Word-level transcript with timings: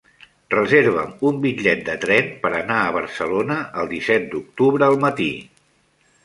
Reserva'm 0.51 1.11
un 1.31 1.35
bitllet 1.43 1.83
de 1.89 1.95
tren 2.05 2.31
per 2.45 2.51
anar 2.61 2.79
a 2.87 2.95
Barcelona 2.97 3.59
el 3.83 3.93
disset 3.93 4.27
d'octubre 4.33 4.89
al 4.89 4.99
matí. 5.07 5.31